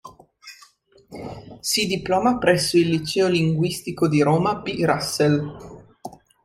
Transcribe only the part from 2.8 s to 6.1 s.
Liceo Linguistico di Roma B. Russel.